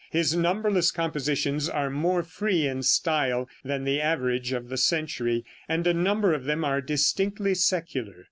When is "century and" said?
4.77-5.85